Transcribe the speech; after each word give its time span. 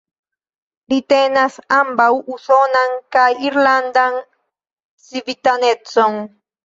Li 0.93 0.97
tenas 1.13 1.57
ambaŭ 1.75 2.07
usonan 2.37 2.97
kaj 3.17 3.27
irlandan 3.51 4.19
civitanecon. 5.09 6.19